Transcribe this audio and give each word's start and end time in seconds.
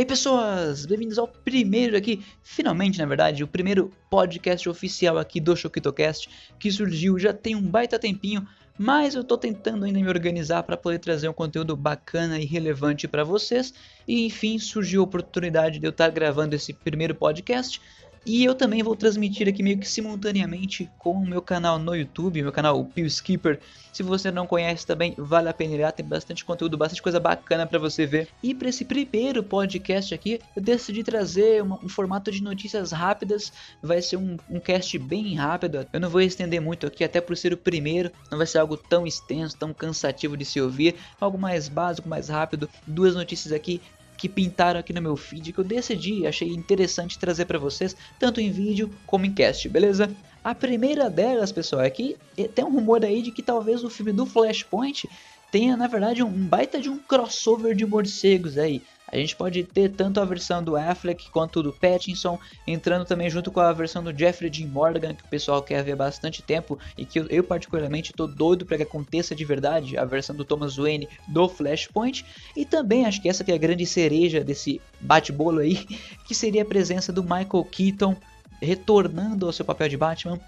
aí, 0.00 0.06
pessoas, 0.06 0.86
bem-vindos 0.86 1.18
ao 1.18 1.28
primeiro 1.28 1.94
aqui, 1.94 2.24
finalmente, 2.42 2.98
na 2.98 3.04
verdade, 3.04 3.44
o 3.44 3.46
primeiro 3.46 3.90
podcast 4.08 4.66
oficial 4.66 5.18
aqui 5.18 5.38
do 5.38 5.54
ChoquitoCast, 5.54 6.26
que 6.58 6.72
surgiu 6.72 7.18
já 7.18 7.34
tem 7.34 7.54
um 7.54 7.60
baita 7.60 7.98
tempinho, 7.98 8.46
mas 8.78 9.14
eu 9.14 9.22
tô 9.22 9.36
tentando 9.36 9.84
ainda 9.84 10.00
me 10.00 10.08
organizar 10.08 10.62
para 10.62 10.74
poder 10.74 11.00
trazer 11.00 11.28
um 11.28 11.34
conteúdo 11.34 11.76
bacana 11.76 12.38
e 12.38 12.46
relevante 12.46 13.06
para 13.06 13.24
vocês, 13.24 13.74
e 14.08 14.24
enfim, 14.24 14.58
surgiu 14.58 15.02
a 15.02 15.04
oportunidade 15.04 15.78
de 15.78 15.86
eu 15.86 15.90
estar 15.90 16.08
gravando 16.08 16.56
esse 16.56 16.72
primeiro 16.72 17.14
podcast, 17.14 17.78
e 18.24 18.44
eu 18.44 18.54
também 18.54 18.82
vou 18.82 18.94
transmitir 18.94 19.48
aqui 19.48 19.62
meio 19.62 19.78
que 19.78 19.88
simultaneamente 19.88 20.90
com 20.98 21.12
o 21.12 21.26
meu 21.26 21.40
canal 21.40 21.78
no 21.78 21.94
YouTube, 21.94 22.42
meu 22.42 22.52
canal 22.52 22.84
Pew 22.84 23.06
Skipper. 23.06 23.58
Se 23.92 24.02
você 24.02 24.30
não 24.30 24.46
conhece 24.46 24.86
também, 24.86 25.14
vale 25.16 25.48
a 25.48 25.54
pena 25.54 25.74
ir 25.74 25.80
lá, 25.80 25.90
tem 25.90 26.06
bastante 26.06 26.44
conteúdo, 26.44 26.76
bastante 26.76 27.02
coisa 27.02 27.18
bacana 27.18 27.66
para 27.66 27.78
você 27.78 28.06
ver. 28.06 28.28
E 28.42 28.54
para 28.54 28.68
esse 28.68 28.84
primeiro 28.84 29.42
podcast 29.42 30.14
aqui, 30.14 30.38
eu 30.54 30.62
decidi 30.62 31.02
trazer 31.02 31.62
uma, 31.62 31.76
um 31.82 31.88
formato 31.88 32.30
de 32.30 32.42
notícias 32.42 32.92
rápidas. 32.92 33.52
Vai 33.82 34.00
ser 34.02 34.16
um, 34.16 34.36
um 34.48 34.60
cast 34.60 34.96
bem 34.98 35.34
rápido. 35.34 35.86
Eu 35.92 35.98
não 35.98 36.10
vou 36.10 36.20
estender 36.20 36.60
muito 36.60 36.86
aqui, 36.86 37.02
até 37.02 37.20
por 37.20 37.36
ser 37.36 37.52
o 37.52 37.56
primeiro, 37.56 38.12
não 38.30 38.38
vai 38.38 38.46
ser 38.46 38.58
algo 38.58 38.76
tão 38.76 39.06
extenso, 39.06 39.56
tão 39.56 39.72
cansativo 39.72 40.36
de 40.36 40.44
se 40.44 40.60
ouvir. 40.60 40.94
Algo 41.20 41.38
mais 41.38 41.68
básico, 41.68 42.08
mais 42.08 42.28
rápido. 42.28 42.68
Duas 42.86 43.14
notícias 43.14 43.52
aqui 43.52 43.80
que 44.20 44.28
pintaram 44.28 44.78
aqui 44.78 44.92
no 44.92 45.00
meu 45.00 45.16
feed 45.16 45.50
que 45.50 45.58
eu 45.58 45.64
decidi, 45.64 46.26
achei 46.26 46.50
interessante 46.50 47.18
trazer 47.18 47.46
para 47.46 47.58
vocês, 47.58 47.96
tanto 48.18 48.38
em 48.38 48.50
vídeo 48.50 48.90
como 49.06 49.24
em 49.24 49.32
cast, 49.32 49.66
beleza? 49.66 50.14
A 50.44 50.54
primeira 50.54 51.08
delas, 51.08 51.50
pessoal, 51.50 51.80
é 51.80 51.88
que 51.88 52.18
tem 52.54 52.62
um 52.62 52.70
rumor 52.70 53.02
aí 53.02 53.22
de 53.22 53.32
que 53.32 53.42
talvez 53.42 53.82
o 53.82 53.88
filme 53.88 54.12
do 54.12 54.26
Flashpoint 54.26 55.08
tenha, 55.50 55.74
na 55.74 55.86
verdade, 55.86 56.22
um 56.22 56.30
baita 56.30 56.78
de 56.78 56.90
um 56.90 56.98
crossover 56.98 57.74
de 57.74 57.86
morcegos 57.86 58.58
aí. 58.58 58.82
A 59.12 59.16
gente 59.16 59.34
pode 59.34 59.64
ter 59.64 59.90
tanto 59.90 60.20
a 60.20 60.24
versão 60.24 60.62
do 60.62 60.76
Affleck 60.76 61.30
quanto 61.30 61.62
do 61.62 61.72
Pattinson, 61.72 62.38
entrando 62.66 63.04
também 63.04 63.28
junto 63.28 63.50
com 63.50 63.60
a 63.60 63.72
versão 63.72 64.02
do 64.02 64.16
Jeffrey 64.16 64.48
Dean 64.48 64.68
Morgan, 64.68 65.14
que 65.14 65.24
o 65.24 65.28
pessoal 65.28 65.62
quer 65.62 65.82
ver 65.82 65.92
há 65.92 65.96
bastante 65.96 66.42
tempo 66.42 66.78
e 66.96 67.04
que 67.04 67.18
eu, 67.18 67.26
eu 67.26 67.42
particularmente 67.42 68.12
estou 68.12 68.28
doido 68.28 68.64
para 68.64 68.76
que 68.76 68.82
aconteça 68.84 69.34
de 69.34 69.44
verdade, 69.44 69.98
a 69.98 70.04
versão 70.04 70.34
do 70.34 70.44
Thomas 70.44 70.76
Wayne 70.76 71.08
do 71.26 71.48
Flashpoint. 71.48 72.24
E 72.56 72.64
também 72.64 73.04
acho 73.04 73.20
que 73.20 73.28
essa 73.28 73.42
que 73.42 73.50
é 73.50 73.54
a 73.54 73.58
grande 73.58 73.84
cereja 73.84 74.44
desse 74.44 74.80
bate-bolo 75.00 75.60
aí, 75.60 75.86
que 76.26 76.34
seria 76.34 76.62
a 76.62 76.66
presença 76.66 77.12
do 77.12 77.22
Michael 77.22 77.64
Keaton 77.70 78.16
retornando 78.60 79.46
ao 79.46 79.52
seu 79.52 79.64
papel 79.64 79.88
de 79.88 79.96
Batman 79.96 80.40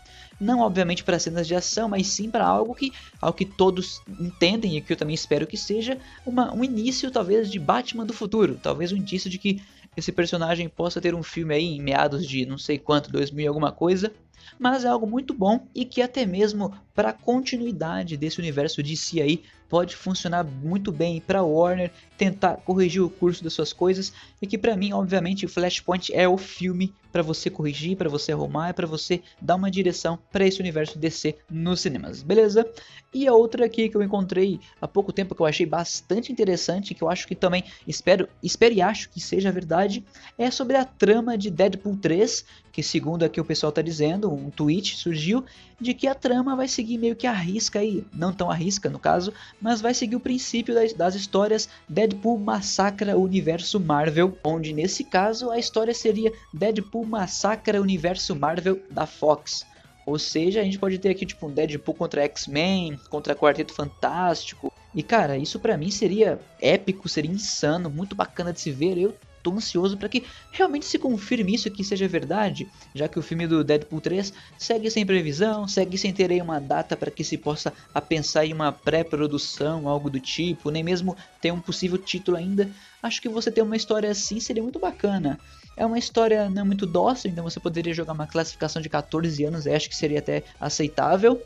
não 0.42 0.60
obviamente 0.60 1.04
para 1.04 1.18
cenas 1.18 1.46
de 1.46 1.54
ação, 1.54 1.88
mas 1.88 2.06
sim 2.08 2.30
para 2.30 2.46
algo 2.46 2.74
que, 2.74 2.92
algo 3.20 3.36
que 3.36 3.44
todos 3.44 4.02
entendem 4.20 4.76
e 4.76 4.80
que 4.80 4.92
eu 4.92 4.96
também 4.96 5.14
espero 5.14 5.46
que 5.46 5.56
seja 5.56 5.98
uma, 6.26 6.52
um 6.52 6.64
início 6.64 7.10
talvez 7.10 7.50
de 7.50 7.58
Batman 7.58 8.04
do 8.04 8.12
futuro, 8.12 8.58
talvez 8.60 8.92
um 8.92 8.96
indício 8.96 9.30
de 9.30 9.38
que 9.38 9.62
esse 9.96 10.10
personagem 10.10 10.68
possa 10.68 11.00
ter 11.00 11.14
um 11.14 11.22
filme 11.22 11.54
aí 11.54 11.76
em 11.76 11.80
meados 11.80 12.26
de 12.26 12.44
não 12.44 12.58
sei 12.58 12.78
quanto, 12.78 13.12
2000 13.12 13.48
alguma 13.48 13.70
coisa, 13.70 14.12
mas 14.58 14.84
é 14.84 14.88
algo 14.88 15.06
muito 15.06 15.32
bom 15.32 15.66
e 15.74 15.84
que 15.84 16.02
até 16.02 16.26
mesmo 16.26 16.74
para 16.94 17.10
a 17.10 17.12
continuidade 17.12 18.16
desse 18.16 18.38
universo 18.38 18.82
de 18.82 18.96
si 18.96 19.20
aí 19.20 19.42
pode 19.72 19.96
funcionar 19.96 20.44
muito 20.44 20.92
bem 20.92 21.18
para 21.18 21.42
Warner 21.42 21.90
tentar 22.18 22.58
corrigir 22.58 23.02
o 23.02 23.08
curso 23.08 23.42
das 23.42 23.54
suas 23.54 23.72
coisas 23.72 24.12
e 24.40 24.46
que 24.46 24.58
para 24.58 24.76
mim, 24.76 24.92
obviamente, 24.92 25.48
Flashpoint 25.48 26.12
é 26.14 26.28
o 26.28 26.36
filme 26.36 26.92
para 27.10 27.22
você 27.22 27.48
corrigir, 27.48 27.96
para 27.96 28.08
você 28.08 28.32
arrumar, 28.32 28.68
é 28.68 28.72
para 28.72 28.86
você 28.86 29.22
dar 29.40 29.56
uma 29.56 29.70
direção 29.70 30.18
para 30.30 30.46
esse 30.46 30.60
universo 30.60 30.98
DC 30.98 31.36
nos 31.50 31.80
cinemas, 31.80 32.22
beleza? 32.22 32.70
E 33.14 33.26
a 33.26 33.34
outra 33.34 33.66
aqui 33.66 33.88
que 33.88 33.96
eu 33.96 34.02
encontrei 34.02 34.60
há 34.80 34.88
pouco 34.88 35.12
tempo 35.12 35.34
que 35.34 35.42
eu 35.42 35.46
achei 35.46 35.66
bastante 35.66 36.32
interessante, 36.32 36.94
que 36.94 37.02
eu 37.02 37.10
acho 37.10 37.26
que 37.26 37.34
também 37.34 37.64
espero, 37.86 38.28
espero 38.42 38.74
e 38.74 38.82
acho 38.82 39.10
que 39.10 39.20
seja 39.20 39.52
verdade, 39.52 40.04
é 40.38 40.50
sobre 40.50 40.76
a 40.76 40.84
trama 40.84 41.36
de 41.36 41.50
Deadpool 41.50 41.96
3, 41.96 42.44
que 42.72 42.82
segundo 42.82 43.22
aqui 43.22 43.40
o 43.40 43.44
pessoal 43.44 43.70
tá 43.70 43.82
dizendo, 43.82 44.32
um 44.32 44.48
tweet 44.50 44.96
surgiu 44.96 45.44
de 45.78 45.92
que 45.92 46.06
a 46.06 46.14
trama 46.14 46.56
vai 46.56 46.68
seguir 46.68 46.81
meio 46.84 47.16
que 47.16 47.26
a 47.26 47.32
risca 47.32 47.78
aí, 47.78 48.04
não 48.12 48.32
tão 48.32 48.50
a 48.50 48.54
risca 48.54 48.88
no 48.88 48.98
caso, 48.98 49.32
mas 49.60 49.80
vai 49.80 49.94
seguir 49.94 50.16
o 50.16 50.20
princípio 50.20 50.74
das, 50.74 50.92
das 50.92 51.14
histórias 51.14 51.68
Deadpool 51.88 52.38
massacra 52.38 53.16
universo 53.16 53.78
Marvel, 53.78 54.36
onde 54.44 54.72
nesse 54.72 55.04
caso 55.04 55.50
a 55.50 55.58
história 55.58 55.94
seria 55.94 56.32
Deadpool 56.52 57.06
massacra 57.06 57.80
universo 57.80 58.34
Marvel 58.34 58.80
da 58.90 59.06
Fox. 59.06 59.66
Ou 60.04 60.18
seja, 60.18 60.60
a 60.60 60.64
gente 60.64 60.78
pode 60.78 60.98
ter 60.98 61.10
aqui 61.10 61.24
tipo 61.24 61.46
um 61.46 61.50
Deadpool 61.50 61.94
contra 61.94 62.24
X-Men, 62.24 62.98
contra 63.08 63.36
Quarteto 63.36 63.72
Fantástico. 63.72 64.72
E 64.94 65.02
cara, 65.02 65.36
isso 65.38 65.58
para 65.58 65.76
mim 65.76 65.90
seria 65.90 66.40
épico, 66.60 67.08
seria 67.08 67.30
insano, 67.30 67.88
muito 67.88 68.14
bacana 68.14 68.52
de 68.52 68.60
se 68.60 68.70
ver. 68.70 68.98
Eu 68.98 69.14
tô 69.42 69.52
ansioso 69.52 69.96
para 69.96 70.08
que 70.08 70.24
realmente 70.50 70.86
se 70.86 70.98
confirme 70.98 71.54
isso 71.54 71.70
que 71.70 71.84
seja 71.84 72.06
verdade, 72.06 72.68
já 72.94 73.08
que 73.08 73.18
o 73.18 73.22
filme 73.22 73.46
do 73.46 73.64
Deadpool 73.64 74.00
3 74.00 74.32
segue 74.58 74.90
sem 74.90 75.04
previsão, 75.04 75.66
segue 75.66 75.98
sem 75.98 76.12
ter 76.12 76.32
uma 76.40 76.60
data 76.60 76.96
para 76.96 77.10
que 77.10 77.24
se 77.24 77.36
possa 77.36 77.72
a 77.94 78.00
pensar 78.00 78.46
em 78.46 78.52
uma 78.52 78.72
pré-produção, 78.72 79.88
algo 79.88 80.08
do 80.08 80.20
tipo, 80.20 80.70
nem 80.70 80.82
mesmo 80.82 81.16
ter 81.40 81.52
um 81.52 81.60
possível 81.60 81.98
título 81.98 82.36
ainda. 82.36 82.70
Acho 83.02 83.20
que 83.20 83.28
você 83.28 83.50
ter 83.50 83.62
uma 83.62 83.76
história 83.76 84.10
assim 84.10 84.38
seria 84.40 84.62
muito 84.62 84.78
bacana. 84.78 85.38
É 85.76 85.84
uma 85.84 85.98
história 85.98 86.48
não 86.48 86.64
muito 86.64 86.86
dócil, 86.86 87.30
então 87.30 87.44
você 87.44 87.58
poderia 87.58 87.94
jogar 87.94 88.12
uma 88.12 88.26
classificação 88.26 88.80
de 88.80 88.88
14 88.88 89.44
anos, 89.44 89.66
acho 89.66 89.88
que 89.88 89.96
seria 89.96 90.18
até 90.18 90.44
aceitável. 90.60 91.42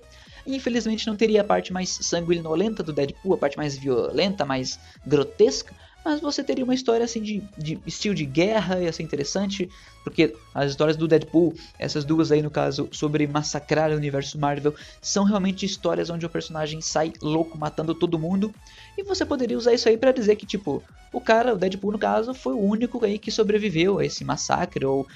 Infelizmente 0.47 1.07
não 1.07 1.17
teria 1.17 1.41
a 1.41 1.45
parte 1.45 1.73
mais 1.73 1.89
sanguinolenta 2.03 2.83
do 2.83 2.93
Deadpool, 2.93 3.35
a 3.35 3.39
parte 3.39 3.57
mais 3.57 3.77
violenta, 3.77 4.45
mais 4.45 4.79
grotesca, 5.05 5.75
mas 6.07 6.21
você 6.21 6.45
teria 6.45 6.63
uma 6.63 6.73
história 6.73 7.05
assim 7.05 7.21
de, 7.21 7.43
de 7.59 7.81
estilo 7.85 8.15
de 8.15 8.25
guerra, 8.25 8.81
ia 8.81 8.93
ser 8.93 9.03
interessante, 9.03 9.69
porque 10.05 10.37
as 10.55 10.71
histórias 10.71 10.97
do 10.97 11.09
Deadpool, 11.09 11.53
essas 11.81 12.05
duas 12.05 12.31
aí 12.31 12.41
no 12.41 12.49
caso, 12.49 12.89
sobre 12.93 13.27
massacrar 13.27 13.91
o 13.91 13.97
universo 13.97 14.39
Marvel, 14.39 14.73
são 15.03 15.25
realmente 15.25 15.67
histórias 15.67 16.09
onde 16.09 16.25
o 16.25 16.31
personagem 16.31 16.81
sai 16.81 17.13
louco 17.21 17.59
matando 17.59 17.93
todo 17.93 18.21
mundo, 18.21 18.55
e 18.97 19.03
você 19.03 19.27
poderia 19.27 19.59
usar 19.59 19.75
isso 19.75 19.89
aí 19.89 19.99
para 19.99 20.13
dizer 20.13 20.37
que, 20.37 20.47
tipo, 20.47 20.81
o 21.13 21.21
cara, 21.21 21.55
o 21.55 21.59
Deadpool 21.59 21.91
no 21.91 21.99
caso, 21.99 22.33
foi 22.33 22.53
o 22.53 22.61
único 22.61 23.05
aí 23.05 23.19
que 23.19 23.33
sobreviveu 23.33 23.99
a 23.99 24.05
esse 24.05 24.25
massacre, 24.25 24.85
ou 24.85 25.09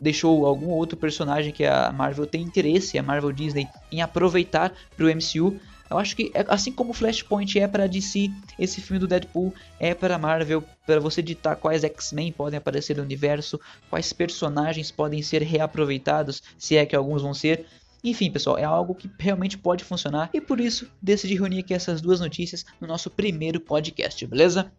deixou 0.00 0.46
algum 0.46 0.68
outro 0.68 0.96
personagem 0.96 1.52
que 1.52 1.66
a 1.66 1.92
Marvel 1.92 2.26
tem 2.26 2.40
interesse, 2.40 2.96
a 2.96 3.02
Marvel 3.02 3.32
Disney, 3.32 3.68
em 3.92 4.00
aproveitar 4.00 4.72
para 4.96 5.04
o 5.04 5.10
MCU 5.10 5.60
eu 5.90 5.98
acho 5.98 6.14
que, 6.14 6.30
é, 6.34 6.44
assim 6.48 6.70
como 6.70 6.92
Flashpoint 6.92 7.58
é 7.58 7.66
para 7.66 7.86
DC, 7.86 8.30
esse 8.58 8.80
filme 8.80 8.98
do 8.98 9.06
Deadpool 9.06 9.54
é 9.80 9.94
para 9.94 10.18
Marvel, 10.18 10.62
para 10.86 11.00
você 11.00 11.22
ditar 11.22 11.56
quais 11.56 11.82
X-Men 11.84 12.32
podem 12.32 12.58
aparecer 12.58 12.96
no 12.96 13.02
universo, 13.02 13.58
quais 13.88 14.12
personagens 14.12 14.90
podem 14.90 15.22
ser 15.22 15.42
reaproveitados, 15.42 16.42
se 16.58 16.76
é 16.76 16.84
que 16.84 16.94
alguns 16.94 17.22
vão 17.22 17.32
ser. 17.32 17.64
Enfim, 18.04 18.30
pessoal, 18.30 18.58
é 18.58 18.64
algo 18.64 18.94
que 18.94 19.10
realmente 19.18 19.58
pode 19.58 19.82
funcionar 19.82 20.30
e 20.32 20.40
por 20.40 20.60
isso 20.60 20.90
decidi 21.02 21.34
reunir 21.34 21.60
aqui 21.60 21.74
essas 21.74 22.00
duas 22.00 22.20
notícias 22.20 22.64
no 22.80 22.86
nosso 22.86 23.10
primeiro 23.10 23.60
podcast, 23.60 24.24
beleza? 24.26 24.70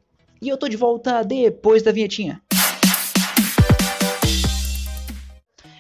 E 0.41 0.47
eu 0.47 0.57
tô 0.57 0.69
de 0.69 0.77
volta 0.77 1.21
depois 1.23 1.83
da 1.83 1.91
vinhetinha. 1.91 2.41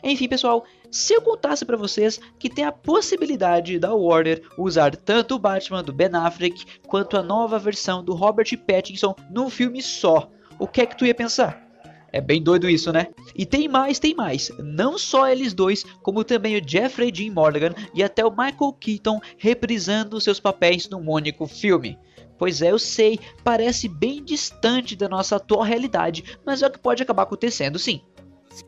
Enfim, 0.03 0.27
pessoal, 0.27 0.65
se 0.91 1.13
eu 1.13 1.21
contasse 1.21 1.65
para 1.65 1.77
vocês 1.77 2.19
que 2.37 2.49
tem 2.49 2.65
a 2.65 2.71
possibilidade 2.71 3.79
da 3.79 3.93
Warner 3.93 4.41
usar 4.57 4.95
tanto 4.95 5.35
o 5.35 5.39
Batman 5.39 5.83
do 5.83 5.93
Ben 5.93 6.09
Affleck 6.13 6.65
quanto 6.87 7.17
a 7.17 7.23
nova 7.23 7.59
versão 7.59 8.03
do 8.03 8.13
Robert 8.13 8.49
Pattinson 8.65 9.15
num 9.29 9.49
filme 9.49 9.81
só, 9.81 10.29
o 10.57 10.67
que 10.67 10.81
é 10.81 10.85
que 10.85 10.97
tu 10.97 11.05
ia 11.05 11.15
pensar? 11.15 11.69
É 12.11 12.19
bem 12.19 12.41
doido 12.41 12.67
isso, 12.67 12.91
né? 12.91 13.07
E 13.35 13.45
tem 13.45 13.67
mais, 13.67 13.99
tem 13.99 14.15
mais. 14.15 14.51
Não 14.57 14.97
só 14.97 15.27
eles 15.27 15.53
dois, 15.53 15.83
como 16.01 16.23
também 16.23 16.57
o 16.57 16.67
Jeffrey 16.67 17.11
Dean 17.11 17.31
Morgan 17.31 17.73
e 17.93 18.03
até 18.03 18.25
o 18.25 18.31
Michael 18.31 18.73
Keaton 18.79 19.21
reprisando 19.37 20.19
seus 20.19 20.39
papéis 20.39 20.89
num 20.89 21.07
único 21.09 21.45
filme. 21.45 21.99
Pois 22.37 22.61
é, 22.61 22.71
eu 22.71 22.79
sei, 22.79 23.19
parece 23.43 23.87
bem 23.87 24.23
distante 24.23 24.95
da 24.95 25.09
nossa 25.09 25.35
atual 25.35 25.61
realidade, 25.61 26.23
mas 26.45 26.63
é 26.63 26.67
o 26.67 26.71
que 26.71 26.79
pode 26.79 27.03
acabar 27.03 27.23
acontecendo 27.23 27.77
sim. 27.77 28.01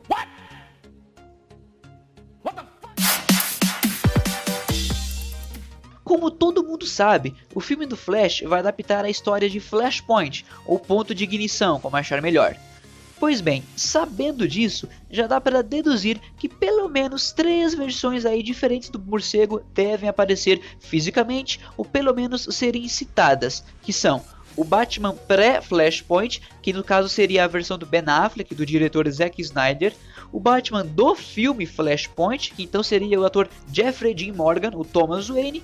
What? 0.08 0.31
Como 6.12 6.30
todo 6.30 6.62
mundo 6.62 6.84
sabe, 6.84 7.34
o 7.54 7.58
filme 7.58 7.86
do 7.86 7.96
Flash 7.96 8.42
vai 8.42 8.58
adaptar 8.58 9.02
a 9.02 9.08
história 9.08 9.48
de 9.48 9.58
Flashpoint, 9.58 10.44
ou 10.66 10.78
ponto 10.78 11.14
de 11.14 11.24
ignição, 11.24 11.80
como 11.80 11.96
achar 11.96 12.20
melhor. 12.20 12.54
Pois 13.18 13.40
bem, 13.40 13.62
sabendo 13.74 14.46
disso, 14.46 14.86
já 15.10 15.26
dá 15.26 15.40
para 15.40 15.62
deduzir 15.62 16.20
que 16.36 16.50
pelo 16.50 16.86
menos 16.86 17.32
três 17.32 17.72
versões 17.72 18.26
aí 18.26 18.42
diferentes 18.42 18.90
do 18.90 18.98
morcego 18.98 19.62
devem 19.72 20.06
aparecer 20.06 20.60
fisicamente 20.80 21.58
ou 21.78 21.84
pelo 21.84 22.14
menos 22.14 22.46
serem 22.50 22.86
citadas, 22.88 23.64
que 23.80 23.90
são 23.90 24.22
o 24.54 24.64
Batman 24.64 25.14
pré-Flashpoint, 25.14 26.42
que 26.60 26.74
no 26.74 26.84
caso 26.84 27.08
seria 27.08 27.44
a 27.44 27.48
versão 27.48 27.78
do 27.78 27.86
Ben 27.86 28.04
Affleck, 28.06 28.54
do 28.54 28.66
diretor 28.66 29.10
Zack 29.10 29.40
Snyder, 29.40 29.94
o 30.30 30.38
Batman 30.38 30.84
do 30.84 31.14
filme 31.14 31.64
Flashpoint, 31.64 32.52
que 32.52 32.62
então 32.62 32.82
seria 32.82 33.18
o 33.18 33.24
ator 33.24 33.48
Jeffrey 33.72 34.12
Dean 34.12 34.34
Morgan, 34.34 34.72
o 34.74 34.84
Thomas 34.84 35.28
Wayne, 35.28 35.62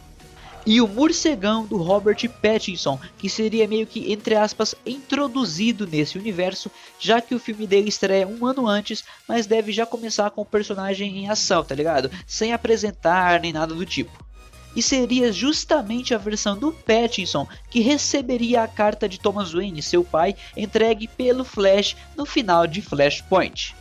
e 0.67 0.81
o 0.81 0.89
morcegão 0.89 1.65
do 1.65 1.77
Robert 1.77 2.29
Pattinson, 2.43 2.99
que 3.19 3.29
seria 3.29 3.67
meio 3.67 3.87
que, 3.87 4.13
entre 4.13 4.35
aspas, 4.35 4.75
introduzido 4.85 5.87
nesse 5.87 6.19
universo, 6.19 6.71
já 6.99 7.21
que 7.21 7.35
o 7.35 7.39
filme 7.39 7.67
dele 7.67 7.89
estreia 7.89 8.27
um 8.27 8.45
ano 8.45 8.67
antes, 8.67 9.05
mas 9.27 9.47
deve 9.47 9.73
já 9.73 9.87
começar 9.87 10.31
com 10.31 10.43
o 10.43 10.47
personagem 10.47 11.19
em 11.19 11.29
ação, 11.29 11.65
tá 11.65 11.75
ligado? 11.75 12.11
Sem 12.27 12.53
apresentar 12.53 13.41
nem 13.41 13.53
nada 13.53 13.75
do 13.75 13.87
tipo. 13.87 14.29
E 14.77 14.83
seria 14.83 15.33
justamente 15.33 16.15
a 16.15 16.19
versão 16.19 16.57
do 16.57 16.71
Pattinson 16.71 17.49
que 17.71 17.81
receberia 17.81 18.63
a 18.63 18.69
carta 18.69 19.09
de 19.09 19.19
Thomas 19.19 19.53
Wayne, 19.53 19.83
seu 19.83 20.05
pai, 20.05 20.37
entregue 20.57 21.09
pelo 21.09 21.45
Flash 21.45 21.97
no 22.17 22.27
final 22.27 22.67
de 22.67 22.83
Flashpoint. 22.83 23.75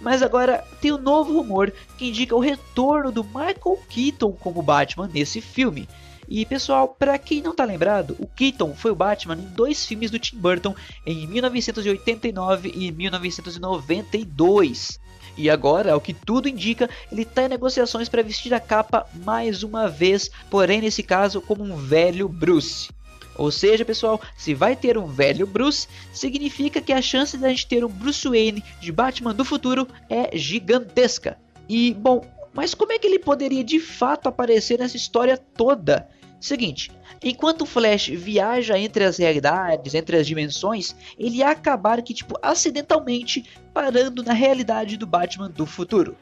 Mas 0.00 0.22
agora 0.22 0.64
tem 0.80 0.92
um 0.92 0.98
novo 0.98 1.32
rumor 1.32 1.72
que 1.96 2.08
indica 2.08 2.34
o 2.34 2.40
retorno 2.40 3.10
do 3.10 3.24
Michael 3.24 3.78
Keaton 3.88 4.32
como 4.32 4.62
Batman 4.62 5.10
nesse 5.12 5.40
filme. 5.40 5.88
E 6.28 6.44
pessoal, 6.46 6.88
para 6.88 7.18
quem 7.18 7.42
não 7.42 7.54
tá 7.54 7.64
lembrado, 7.64 8.16
o 8.18 8.26
Keaton 8.26 8.74
foi 8.74 8.90
o 8.90 8.96
Batman 8.96 9.34
em 9.34 9.54
dois 9.54 9.84
filmes 9.84 10.10
do 10.10 10.18
Tim 10.18 10.38
Burton 10.38 10.74
em 11.04 11.26
1989 11.26 12.72
e 12.74 12.90
1992. 12.90 14.98
E 15.36 15.50
agora, 15.50 15.92
ao 15.92 16.00
que 16.00 16.14
tudo 16.14 16.48
indica, 16.48 16.88
ele 17.10 17.22
está 17.22 17.42
em 17.42 17.48
negociações 17.48 18.08
para 18.08 18.22
vestir 18.22 18.54
a 18.54 18.60
capa 18.60 19.06
mais 19.24 19.62
uma 19.62 19.88
vez, 19.88 20.30
porém 20.48 20.80
nesse 20.80 21.02
caso 21.02 21.40
como 21.40 21.64
um 21.64 21.76
velho 21.76 22.28
Bruce. 22.28 22.88
Ou 23.36 23.50
seja, 23.50 23.84
pessoal, 23.84 24.20
se 24.36 24.54
vai 24.54 24.76
ter 24.76 24.96
um 24.96 25.06
velho 25.06 25.46
Bruce, 25.46 25.88
significa 26.12 26.80
que 26.80 26.92
a 26.92 27.02
chance 27.02 27.36
de 27.36 27.44
a 27.44 27.48
gente 27.48 27.66
ter 27.66 27.84
um 27.84 27.88
Bruce 27.88 28.28
Wayne 28.28 28.62
de 28.80 28.92
Batman 28.92 29.34
do 29.34 29.44
futuro 29.44 29.88
é 30.08 30.36
gigantesca. 30.36 31.38
E, 31.68 31.94
bom, 31.94 32.24
mas 32.52 32.74
como 32.74 32.92
é 32.92 32.98
que 32.98 33.06
ele 33.06 33.18
poderia 33.18 33.64
de 33.64 33.80
fato 33.80 34.28
aparecer 34.28 34.78
nessa 34.78 34.96
história 34.96 35.36
toda? 35.36 36.08
Seguinte, 36.40 36.92
enquanto 37.22 37.62
o 37.62 37.66
Flash 37.66 38.08
viaja 38.08 38.78
entre 38.78 39.02
as 39.02 39.16
realidades, 39.16 39.94
entre 39.94 40.18
as 40.18 40.26
dimensões, 40.26 40.94
ele 41.18 41.38
ia 41.38 41.48
acabar 41.48 42.02
que, 42.02 42.12
tipo, 42.12 42.38
acidentalmente 42.42 43.44
parando 43.72 44.22
na 44.22 44.34
realidade 44.34 44.96
do 44.96 45.06
Batman 45.06 45.50
do 45.50 45.64
futuro. 45.64 46.16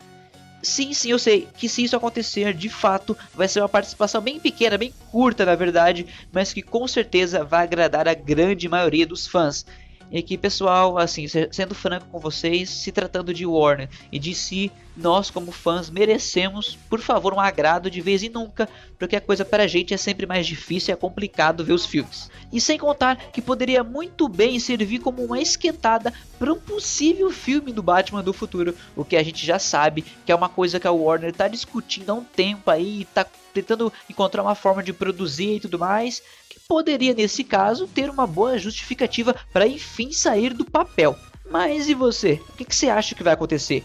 Sim, 0.62 0.93
sim, 0.94 1.11
eu 1.11 1.19
sei 1.19 1.49
que 1.56 1.69
se 1.69 1.82
isso 1.82 1.97
acontecer, 1.97 2.55
de 2.55 2.69
fato, 2.69 3.19
vai 3.35 3.49
ser 3.49 3.61
uma 3.61 3.69
participação 3.69 4.20
bem 4.20 4.38
pequena, 4.38 4.79
bem 4.79 4.94
curta 5.11 5.44
na 5.44 5.56
verdade, 5.56 6.06
mas 6.31 6.53
que 6.53 6.62
com 6.62 6.87
certeza 6.87 7.44
vai 7.44 7.64
agradar 7.64 8.06
a 8.06 8.14
grande 8.14 8.69
maioria 8.69 9.05
dos 9.06 9.26
fãs. 9.26 9.67
E 10.11 10.23
que, 10.23 10.37
pessoal, 10.37 10.99
assim, 10.99 11.26
sendo 11.26 11.75
franco 11.75 12.06
com 12.06 12.20
vocês, 12.20 12.69
se 12.69 12.93
tratando 12.93 13.32
de 13.32 13.47
Warner 13.47 13.88
e 14.12 14.19
de 14.19 14.35
si, 14.35 14.70
nós 14.97 15.31
como 15.31 15.50
fãs 15.53 15.89
merecemos, 15.89 16.79
por 16.89 17.00
favor, 17.00 17.33
um 17.33 17.41
agrado 17.41 17.91
de 17.91 18.00
vez 18.00 18.23
em 18.23 18.29
nunca, 18.29 18.69
porque 18.99 19.17
a 19.17 19.21
coisa 19.21 19.44
para 19.44 19.65
a 19.65 19.67
gente 19.67 19.94
é 19.94 19.97
sempre 19.97 20.27
mais 20.27 20.47
difícil 20.47 20.93
e 20.93 20.94
é 20.94 20.97
complicado 20.97 21.65
ver 21.65 21.73
os 21.73 21.87
filmes. 21.87 22.31
E 22.53 22.61
sem 22.61 22.79
contar 22.79 23.17
que 23.17 23.41
poderia 23.41 23.83
muito 23.83 24.29
bem 24.29 24.59
servir 24.59 24.99
como 24.99 25.25
uma 25.25 25.41
esquentada 25.41 26.12
para 26.39 26.53
um 26.53 26.59
possível 26.59 27.31
filme 27.31 27.73
do 27.73 27.83
Batman 27.83 28.23
do 28.23 28.33
futuro, 28.33 28.75
o 28.94 29.05
que 29.05 29.17
a 29.17 29.23
gente 29.23 29.44
já 29.44 29.59
sabe 29.59 30.05
que 30.25 30.33
é 30.33 30.35
uma 30.35 30.49
coisa 30.49 30.79
que 30.79 30.87
a 30.87 30.93
Warner 30.93 31.31
está 31.31 31.49
discutindo 31.49 32.11
há 32.11 32.15
um 32.15 32.25
tempo 32.25 32.71
aí, 32.71 33.03
está 33.03 33.27
tentando 33.55 33.93
encontrar 34.09 34.43
uma 34.43 34.55
forma 34.55 34.83
de 34.83 34.93
produzir 34.93 35.56
e 35.56 35.61
tudo 35.61 35.79
mais 35.79 36.23
poderia, 36.73 37.12
nesse 37.12 37.45
caso, 37.45 37.87
ter 37.87 38.09
uma 38.09 38.27
boa 38.27 38.59
justificativa 38.59 39.37
para 39.53 39.67
enfim 39.67 40.11
sair 40.11 40.55
do 40.55 40.65
papel. 40.65 41.15
Mas 41.50 41.87
e 41.87 41.93
você? 41.93 42.41
O 42.49 42.53
que, 42.55 42.65
que 42.65 42.75
você 42.75 42.88
acha 42.88 43.15
que 43.15 43.23
vai 43.23 43.35
acontecer? 43.35 43.85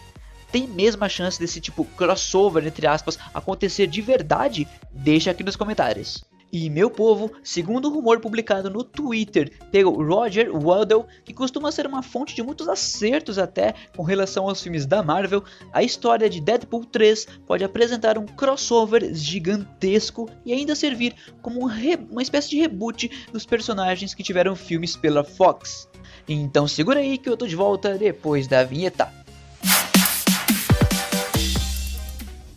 Tem 0.52 0.68
mesmo 0.68 1.04
a 1.04 1.10
chance 1.10 1.40
desse 1.40 1.60
tipo 1.60 1.84
crossover, 1.84 2.66
entre 2.66 2.88
aspas, 2.88 3.18
acontecer 3.34 3.88
de 3.88 4.02
verdade? 4.02 4.68
Deixa 4.92 5.32
aqui 5.32 5.44
nos 5.44 5.56
comentários. 5.56 6.26
E 6.52 6.70
meu 6.70 6.90
povo, 6.90 7.32
segundo 7.44 7.90
o 7.90 7.94
rumor 7.94 8.22
publicado 8.22 8.70
no 8.70 8.82
Twitter 8.82 9.52
pelo 9.70 10.02
Roger 10.02 10.50
Waddell, 10.56 11.06
que 11.26 11.34
costuma 11.34 11.72
ser 11.74 11.86
uma 11.86 12.02
fonte 12.02 12.34
de 12.34 12.42
muitos 12.42 12.70
acertos 12.70 13.38
até 13.38 13.76
com 13.96 14.04
relação 14.04 14.48
aos 14.48 14.62
filmes 14.62 14.86
da 14.86 15.04
Marvel, 15.04 15.44
a 15.74 15.84
história 15.84 16.30
de 16.30 16.40
Deadpool 16.40 16.86
3 16.86 17.28
pode 17.46 17.66
apresentar 17.66 18.18
um 18.18 18.26
crossover 18.26 19.14
gigantesco 19.14 20.30
e 20.46 20.54
ainda 20.54 20.74
servir 20.74 21.16
como 21.42 21.66
um 21.66 21.68
uma 22.10 22.22
espécie 22.22 22.50
de 22.50 22.60
reboot 22.60 23.28
dos 23.32 23.46
personagens 23.46 24.14
que 24.14 24.24
tiveram 24.24 24.56
filmes 24.56 24.96
pela 24.96 25.24
Fox. 25.24 25.90
Então 26.28 26.68
segura 26.68 27.02
aí 27.02 27.18
que 27.18 27.30
eu 27.30 27.36
tô 27.36 27.46
de 27.46 27.56
volta 27.56 27.98
depois 27.98 28.48
da 28.48 28.64
vinheta. 28.64 29.12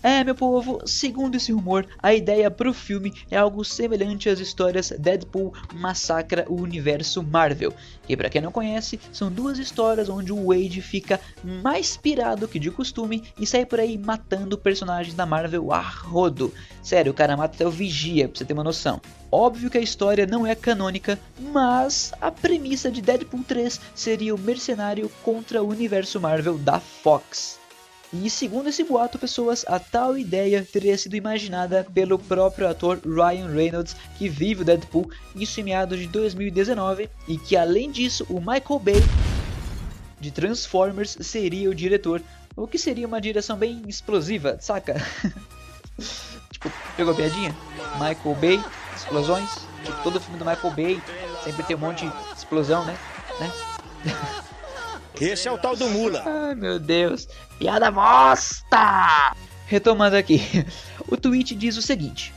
É, 0.03 0.25
meu 0.25 0.35
povo, 0.35 0.81
segundo 0.87 1.37
esse 1.37 1.53
rumor, 1.53 1.87
a 2.03 2.15
ideia 2.15 2.51
pro 2.51 2.73
filme 2.73 3.13
é 3.31 3.37
algo 3.37 3.63
semelhante 3.63 4.31
às 4.31 4.41
histórias 4.41 4.91
Deadpool 4.99 5.53
Massacra 5.75 6.47
o 6.49 6.55
Universo 6.55 7.23
Marvel. 7.23 7.75
Que 8.07 8.17
para 8.17 8.31
quem 8.31 8.41
não 8.41 8.51
conhece, 8.51 8.99
são 9.13 9.31
duas 9.31 9.59
histórias 9.59 10.09
onde 10.09 10.33
o 10.33 10.47
Wade 10.47 10.81
fica 10.81 11.21
mais 11.63 11.99
pirado 11.99 12.49
que 12.49 12.59
de 12.59 12.71
costume 12.71 13.25
e 13.39 13.47
sai 13.47 13.67
por 13.67 13.79
aí 13.79 13.99
matando 13.99 14.57
personagens 14.57 15.15
da 15.15 15.27
Marvel 15.27 15.71
a 15.71 15.81
rodo. 15.81 16.53
Sério, 16.83 17.13
o 17.13 17.15
cara 17.15 17.37
mata 17.37 17.55
até 17.55 17.67
o 17.67 17.71
Vigia, 17.71 18.27
pra 18.27 18.39
você 18.39 18.45
ter 18.47 18.55
uma 18.55 18.65
noção. 18.65 19.03
Óbvio 19.31 19.69
que 19.69 19.77
a 19.77 19.83
história 19.83 20.27
não 20.27 20.47
é 20.47 20.55
canônica, 20.55 21.21
mas 21.53 22.13
a 22.23 22.31
premissa 22.31 22.91
de 22.91 23.03
Deadpool 23.03 23.45
3 23.45 23.79
seria 23.95 24.35
o 24.35 24.39
mercenário 24.39 25.11
contra 25.23 25.63
o 25.63 25.69
universo 25.69 26.19
Marvel 26.19 26.57
da 26.57 26.81
Fox. 26.81 27.60
E 28.13 28.29
segundo 28.29 28.69
esse 28.69 28.83
boato, 28.83 29.21
pessoas, 29.21 29.65
a 29.69 29.79
tal 29.79 30.19
ideia 30.19 30.67
teria 30.71 30.99
sido 30.99 31.15
imaginada 31.15 31.87
pelo 31.95 32.19
próprio 32.19 32.69
ator 32.69 32.99
Ryan 33.05 33.49
Reynolds, 33.49 33.95
que 34.19 34.29
vive 34.29 34.63
o 34.63 34.65
Deadpool, 34.65 35.09
isso 35.37 35.61
em 35.61 35.65
meados 35.65 35.99
de 35.99 36.09
2019, 36.09 37.09
e 37.29 37.39
que 37.39 37.57
além 37.57 37.89
disso, 37.89 38.27
o 38.29 38.41
Michael 38.41 38.81
Bay 38.81 39.03
de 40.19 40.33
Transformers 40.33 41.17
seria 41.21 41.71
o 41.71 41.75
diretor, 41.75 42.21
o 42.57 42.67
que 42.67 42.79
seria 42.79 43.07
uma 43.07 43.21
direção 43.21 43.57
bem 43.57 43.81
explosiva, 43.87 44.59
saca? 44.61 44.95
tipo, 46.51 46.71
pegou 46.97 47.13
a 47.13 47.17
piadinha? 47.17 47.55
Michael 47.95 48.35
Bay, 48.41 48.65
explosões, 48.97 49.51
tipo, 49.85 50.03
todo 50.03 50.21
filme 50.21 50.37
do 50.37 50.45
Michael 50.45 50.75
Bay 50.75 51.03
sempre 51.45 51.63
tem 51.63 51.77
um 51.77 51.79
monte 51.81 52.09
de 52.09 52.13
explosão, 52.37 52.85
né? 52.85 52.99
né? 53.39 53.53
Esse 55.21 55.49
é 55.49 55.53
o 55.53 55.59
tal 55.59 55.77
do 55.77 55.89
Mula. 55.89 56.23
Ai, 56.25 56.55
meu 56.55 56.79
Deus. 56.79 57.29
Piada 57.59 57.91
bosta! 57.91 59.37
Retomando 59.67 60.17
aqui. 60.17 60.41
O 61.09 61.17
tweet 61.17 61.57
diz 61.57 61.77
o 61.77 61.83
seguinte. 61.83 62.33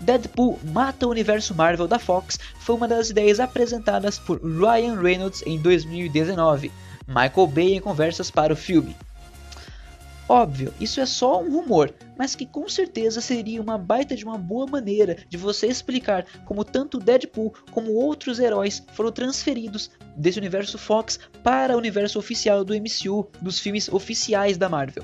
Deadpool 0.00 0.58
mata 0.72 1.06
o 1.06 1.10
universo 1.10 1.54
Marvel 1.54 1.86
da 1.86 1.98
Fox 1.98 2.38
foi 2.58 2.74
uma 2.74 2.88
das 2.88 3.10
ideias 3.10 3.38
apresentadas 3.38 4.18
por 4.18 4.40
Ryan 4.42 4.98
Reynolds 4.98 5.42
em 5.44 5.58
2019. 5.58 6.72
Michael 7.06 7.46
Bay 7.48 7.74
em 7.74 7.80
conversas 7.80 8.30
para 8.30 8.54
o 8.54 8.56
filme. 8.56 8.96
Óbvio, 10.30 10.72
isso 10.80 11.00
é 11.00 11.06
só 11.06 11.42
um 11.42 11.50
rumor, 11.50 11.92
mas 12.16 12.36
que 12.36 12.46
com 12.46 12.68
certeza 12.68 13.20
seria 13.20 13.60
uma 13.60 13.76
baita 13.76 14.14
de 14.14 14.24
uma 14.24 14.38
boa 14.38 14.64
maneira 14.64 15.16
de 15.28 15.36
você 15.36 15.66
explicar 15.66 16.24
como 16.44 16.64
tanto 16.64 17.00
Deadpool 17.00 17.52
como 17.72 17.94
outros 17.94 18.38
heróis 18.38 18.80
foram 18.92 19.10
transferidos 19.10 19.90
desse 20.16 20.38
universo 20.38 20.78
Fox 20.78 21.18
para 21.42 21.74
o 21.74 21.78
universo 21.78 22.16
oficial 22.16 22.64
do 22.64 22.72
MCU, 22.76 23.28
dos 23.42 23.58
filmes 23.58 23.88
oficiais 23.88 24.56
da 24.56 24.68
Marvel. 24.68 25.02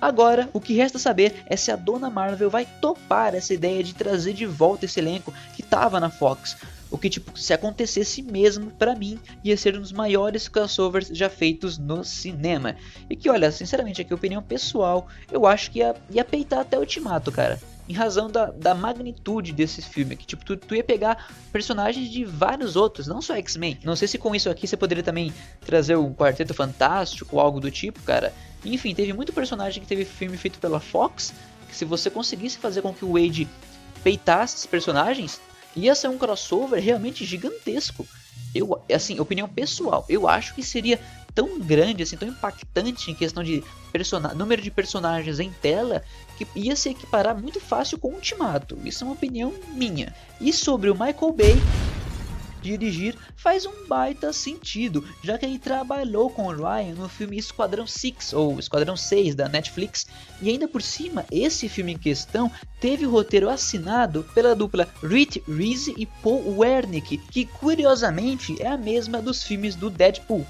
Agora, 0.00 0.50
o 0.52 0.60
que 0.60 0.74
resta 0.74 0.98
saber 0.98 1.44
é 1.46 1.56
se 1.56 1.70
a 1.70 1.76
dona 1.76 2.10
Marvel 2.10 2.50
vai 2.50 2.66
topar 2.80 3.36
essa 3.36 3.54
ideia 3.54 3.84
de 3.84 3.94
trazer 3.94 4.32
de 4.32 4.44
volta 4.44 4.86
esse 4.86 4.98
elenco 4.98 5.32
que 5.54 5.62
estava 5.62 6.00
na 6.00 6.10
Fox, 6.10 6.56
o 6.90 6.96
que, 6.96 7.10
tipo, 7.10 7.38
se 7.38 7.52
acontecesse 7.52 8.22
mesmo, 8.22 8.70
para 8.70 8.94
mim, 8.94 9.18
ia 9.44 9.56
ser 9.56 9.76
um 9.76 9.80
dos 9.80 9.92
maiores 9.92 10.48
crossovers 10.48 11.08
já 11.08 11.28
feitos 11.28 11.76
no 11.76 12.02
cinema. 12.02 12.76
E 13.10 13.16
que, 13.16 13.28
olha, 13.28 13.52
sinceramente, 13.52 14.00
aqui, 14.00 14.14
opinião 14.14 14.42
pessoal, 14.42 15.06
eu 15.30 15.46
acho 15.46 15.70
que 15.70 15.80
ia, 15.80 15.94
ia 16.10 16.24
peitar 16.24 16.60
até 16.60 16.76
o 16.76 16.80
Ultimato, 16.80 17.30
cara. 17.30 17.60
Em 17.86 17.92
razão 17.92 18.30
da, 18.30 18.46
da 18.46 18.74
magnitude 18.74 19.52
desse 19.52 19.82
filme. 19.82 20.16
Que, 20.16 20.26
tipo, 20.26 20.44
tu, 20.44 20.56
tu 20.56 20.74
ia 20.74 20.84
pegar 20.84 21.30
personagens 21.52 22.10
de 22.10 22.24
vários 22.24 22.74
outros, 22.74 23.06
não 23.06 23.20
só 23.20 23.34
X-Men. 23.36 23.78
Não 23.84 23.96
sei 23.96 24.08
se 24.08 24.18
com 24.18 24.34
isso 24.34 24.48
aqui 24.48 24.66
você 24.66 24.76
poderia 24.76 25.02
também 25.02 25.32
trazer 25.64 25.96
um 25.96 26.12
Quarteto 26.12 26.54
Fantástico 26.54 27.36
ou 27.36 27.40
algo 27.40 27.60
do 27.60 27.70
tipo, 27.70 28.00
cara. 28.02 28.32
Enfim, 28.64 28.94
teve 28.94 29.12
muito 29.12 29.32
personagem 29.32 29.82
que 29.82 29.88
teve 29.88 30.04
filme 30.04 30.36
feito 30.36 30.58
pela 30.58 30.80
Fox. 30.80 31.34
Que 31.68 31.76
se 31.76 31.84
você 31.84 32.10
conseguisse 32.10 32.58
fazer 32.58 32.80
com 32.80 32.92
que 32.92 33.04
o 33.04 33.12
Wade 33.12 33.48
peitasse 34.02 34.56
esses 34.56 34.66
personagens, 34.66 35.40
ia 35.78 35.94
ser 35.94 36.08
um 36.08 36.18
crossover 36.18 36.82
realmente 36.82 37.24
gigantesco. 37.24 38.06
Eu, 38.54 38.80
assim, 38.92 39.20
opinião 39.20 39.48
pessoal, 39.48 40.04
eu 40.08 40.26
acho 40.26 40.54
que 40.54 40.62
seria 40.62 40.98
tão 41.34 41.60
grande, 41.60 42.02
assim, 42.02 42.16
tão 42.16 42.28
impactante 42.28 43.10
em 43.10 43.14
questão 43.14 43.44
de 43.44 43.62
número 44.34 44.60
de 44.60 44.70
personagens 44.70 45.38
em 45.38 45.50
tela 45.50 46.02
que 46.36 46.46
ia 46.56 46.74
se 46.74 46.88
equiparar 46.88 47.40
muito 47.40 47.60
fácil 47.60 47.98
com 47.98 48.08
o 48.08 48.14
Ultimato. 48.14 48.78
Isso 48.84 49.04
é 49.04 49.06
uma 49.06 49.14
opinião 49.14 49.54
minha. 49.74 50.14
E 50.40 50.52
sobre 50.52 50.90
o 50.90 50.94
Michael 50.94 51.32
Bay, 51.32 51.56
dirigir 52.62 53.16
faz 53.36 53.66
um 53.66 53.86
baita 53.86 54.32
sentido, 54.32 55.04
já 55.22 55.38
que 55.38 55.46
ele 55.46 55.58
trabalhou 55.58 56.30
com 56.30 56.48
Ryan 56.48 56.94
no 56.94 57.08
filme 57.08 57.38
Esquadrão 57.38 57.86
6 57.86 58.32
ou 58.32 58.58
Esquadrão 58.58 58.96
6 58.96 59.34
da 59.34 59.48
Netflix, 59.48 60.06
e 60.40 60.50
ainda 60.50 60.68
por 60.68 60.82
cima, 60.82 61.24
esse 61.30 61.68
filme 61.68 61.92
em 61.92 61.98
questão 61.98 62.50
teve 62.80 63.06
o 63.06 63.10
roteiro 63.10 63.48
assinado 63.48 64.24
pela 64.34 64.54
dupla 64.54 64.88
Rich 65.02 65.42
Reese 65.48 65.94
e 65.96 66.06
Paul 66.06 66.58
Wernick, 66.58 67.18
que 67.18 67.46
curiosamente 67.46 68.60
é 68.60 68.68
a 68.68 68.76
mesma 68.76 69.20
dos 69.20 69.42
filmes 69.42 69.74
do 69.74 69.90
Deadpool. 69.90 70.46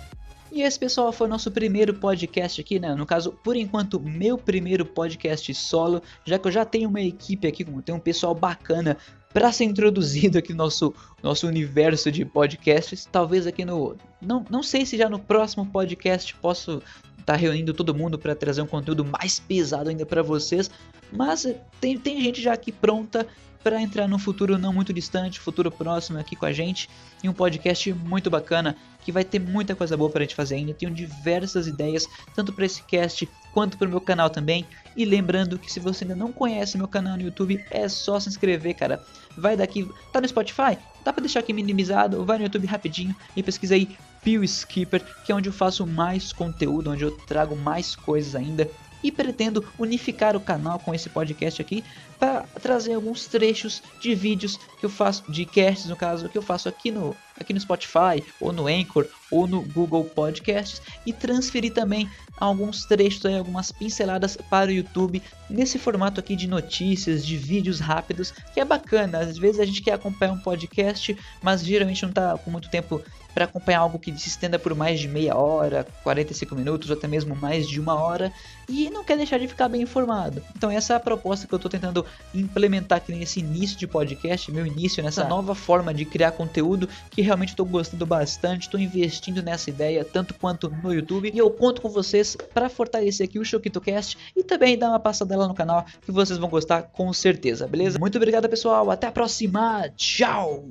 E 0.50 0.62
esse 0.62 0.78
pessoal 0.78 1.12
foi 1.12 1.28
nosso 1.28 1.50
primeiro 1.50 1.92
podcast 1.92 2.60
aqui, 2.60 2.78
né? 2.78 2.94
No 2.94 3.04
caso, 3.04 3.32
por 3.44 3.54
enquanto, 3.54 4.00
meu 4.00 4.38
primeiro 4.38 4.84
podcast 4.84 5.54
solo, 5.54 6.02
já 6.24 6.38
que 6.38 6.48
eu 6.48 6.52
já 6.52 6.64
tenho 6.64 6.88
uma 6.88 7.00
equipe 7.00 7.46
aqui, 7.46 7.64
tem 7.82 7.94
um 7.94 8.00
pessoal 8.00 8.34
bacana 8.34 8.96
para 9.32 9.52
ser 9.52 9.64
introduzido 9.64 10.38
aqui 10.38 10.52
no 10.52 10.58
nosso, 10.64 10.94
nosso 11.22 11.46
universo 11.46 12.10
de 12.10 12.24
podcasts. 12.24 13.06
Talvez 13.10 13.46
aqui 13.46 13.64
no. 13.64 13.94
Não, 14.22 14.44
não 14.48 14.62
sei 14.62 14.86
se 14.86 14.96
já 14.96 15.08
no 15.08 15.18
próximo 15.18 15.66
podcast 15.66 16.34
posso 16.36 16.82
estar 17.18 17.34
tá 17.34 17.36
reunindo 17.36 17.74
todo 17.74 17.94
mundo 17.94 18.18
para 18.18 18.34
trazer 18.34 18.62
um 18.62 18.66
conteúdo 18.66 19.04
mais 19.04 19.38
pesado 19.38 19.90
ainda 19.90 20.06
para 20.06 20.22
vocês. 20.22 20.70
Mas 21.12 21.46
tem, 21.78 21.98
tem 21.98 22.22
gente 22.22 22.40
já 22.40 22.54
aqui 22.54 22.72
pronta 22.72 23.26
para 23.62 23.80
entrar 23.80 24.08
no 24.08 24.18
futuro 24.18 24.58
não 24.58 24.72
muito 24.72 24.92
distante, 24.92 25.40
futuro 25.40 25.70
próximo 25.70 26.18
aqui 26.18 26.36
com 26.36 26.46
a 26.46 26.52
gente, 26.52 26.88
em 27.22 27.28
um 27.28 27.32
podcast 27.32 27.92
muito 27.92 28.30
bacana 28.30 28.76
que 29.04 29.12
vai 29.12 29.24
ter 29.24 29.38
muita 29.38 29.74
coisa 29.74 29.96
boa 29.96 30.10
para 30.10 30.20
a 30.20 30.24
gente 30.24 30.34
fazer 30.34 30.56
ainda. 30.56 30.74
Tenho 30.74 30.92
diversas 30.92 31.66
ideias, 31.66 32.06
tanto 32.34 32.52
para 32.52 32.66
esse 32.66 32.82
cast 32.82 33.28
quanto 33.52 33.78
para 33.78 33.86
o 33.86 33.90
meu 33.90 34.00
canal 34.00 34.30
também. 34.30 34.66
E 34.96 35.04
lembrando 35.04 35.58
que 35.58 35.72
se 35.72 35.80
você 35.80 36.04
ainda 36.04 36.14
não 36.14 36.32
conhece 36.32 36.76
meu 36.76 36.88
canal 36.88 37.16
no 37.16 37.22
YouTube, 37.22 37.64
é 37.70 37.88
só 37.88 38.20
se 38.20 38.28
inscrever, 38.28 38.74
cara. 38.74 39.02
Vai 39.36 39.56
daqui, 39.56 39.88
tá 40.12 40.20
no 40.20 40.28
Spotify? 40.28 40.78
Dá 41.04 41.12
para 41.12 41.22
deixar 41.22 41.40
aqui 41.40 41.52
minimizado, 41.52 42.24
vai 42.24 42.38
no 42.38 42.44
YouTube 42.44 42.66
rapidinho 42.66 43.14
e 43.34 43.42
pesquisa 43.42 43.74
aí 43.74 43.88
Pio 44.22 44.44
Skipper, 44.44 45.02
que 45.24 45.32
é 45.32 45.34
onde 45.34 45.48
eu 45.48 45.52
faço 45.52 45.86
mais 45.86 46.32
conteúdo, 46.32 46.90
onde 46.90 47.04
eu 47.04 47.10
trago 47.10 47.56
mais 47.56 47.96
coisas 47.96 48.34
ainda 48.34 48.68
e 49.02 49.12
pretendo 49.12 49.64
unificar 49.78 50.36
o 50.36 50.40
canal 50.40 50.78
com 50.78 50.94
esse 50.94 51.08
podcast 51.08 51.60
aqui 51.60 51.84
para 52.18 52.42
trazer 52.60 52.94
alguns 52.94 53.26
trechos 53.26 53.82
de 54.00 54.14
vídeos 54.14 54.58
que 54.78 54.84
eu 54.86 54.90
faço, 54.90 55.30
de 55.30 55.44
casts 55.44 55.86
no 55.86 55.96
caso, 55.96 56.28
que 56.28 56.36
eu 56.36 56.42
faço 56.42 56.68
aqui 56.68 56.90
no, 56.90 57.16
aqui 57.38 57.52
no 57.52 57.60
Spotify, 57.60 58.22
ou 58.40 58.52
no 58.52 58.66
Anchor, 58.66 59.06
ou 59.30 59.46
no 59.46 59.62
Google 59.62 60.04
Podcasts 60.04 60.82
e 61.06 61.12
transferir 61.12 61.72
também 61.72 62.10
alguns 62.36 62.84
trechos, 62.86 63.24
aí, 63.24 63.36
algumas 63.36 63.70
pinceladas 63.70 64.36
para 64.36 64.70
o 64.70 64.72
YouTube 64.72 65.22
nesse 65.48 65.78
formato 65.78 66.20
aqui 66.20 66.34
de 66.34 66.46
notícias, 66.46 67.24
de 67.24 67.36
vídeos 67.36 67.80
rápidos, 67.80 68.32
que 68.52 68.60
é 68.60 68.64
bacana. 68.64 69.18
Às 69.18 69.38
vezes 69.38 69.60
a 69.60 69.64
gente 69.64 69.82
quer 69.82 69.92
acompanhar 69.92 70.32
um 70.32 70.38
podcast, 70.38 71.16
mas 71.42 71.64
geralmente 71.64 72.02
não 72.02 72.10
está 72.10 72.36
com 72.38 72.50
muito 72.50 72.68
tempo 72.68 73.02
para 73.38 73.44
acompanhar 73.44 73.78
algo 73.78 74.00
que 74.00 74.10
se 74.18 74.28
estenda 74.28 74.58
por 74.58 74.74
mais 74.74 74.98
de 74.98 75.06
meia 75.06 75.36
hora, 75.36 75.86
45 76.02 76.56
minutos 76.56 76.90
ou 76.90 76.96
até 76.96 77.06
mesmo 77.06 77.36
mais 77.36 77.68
de 77.68 77.78
uma 77.78 77.94
hora 77.94 78.32
e 78.68 78.90
não 78.90 79.04
quer 79.04 79.16
deixar 79.16 79.38
de 79.38 79.46
ficar 79.46 79.68
bem 79.68 79.82
informado. 79.82 80.42
Então 80.56 80.68
essa 80.68 80.94
é 80.94 80.96
a 80.96 81.00
proposta 81.00 81.46
que 81.46 81.54
eu 81.54 81.56
estou 81.56 81.70
tentando 81.70 82.04
implementar 82.34 82.98
aqui 82.98 83.12
nesse 83.12 83.38
início 83.38 83.78
de 83.78 83.86
podcast, 83.86 84.50
meu 84.50 84.66
início 84.66 85.04
nessa 85.04 85.22
tá. 85.22 85.28
nova 85.28 85.54
forma 85.54 85.94
de 85.94 86.04
criar 86.04 86.32
conteúdo 86.32 86.88
que 87.10 87.22
realmente 87.22 87.50
estou 87.50 87.64
gostando 87.64 88.04
bastante, 88.04 88.62
estou 88.62 88.80
investindo 88.80 89.40
nessa 89.40 89.70
ideia 89.70 90.04
tanto 90.04 90.34
quanto 90.34 90.68
no 90.68 90.92
YouTube 90.92 91.30
e 91.32 91.38
eu 91.38 91.48
conto 91.48 91.80
com 91.80 91.88
vocês 91.88 92.36
para 92.52 92.68
fortalecer 92.68 93.28
aqui 93.28 93.38
o 93.38 93.44
ShowkitoCast 93.44 94.18
e 94.34 94.42
também 94.42 94.76
dar 94.76 94.88
uma 94.88 94.98
passada 94.98 95.36
lá 95.36 95.46
no 95.46 95.54
canal 95.54 95.86
que 96.02 96.10
vocês 96.10 96.40
vão 96.40 96.48
gostar 96.48 96.82
com 96.82 97.12
certeza, 97.12 97.68
beleza? 97.68 98.00
Muito 98.00 98.16
obrigado 98.16 98.48
pessoal, 98.48 98.90
até 98.90 99.06
a 99.06 99.12
próxima, 99.12 99.88
tchau! 99.96 100.66